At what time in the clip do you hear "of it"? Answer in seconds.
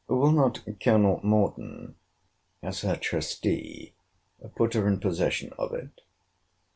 5.59-6.01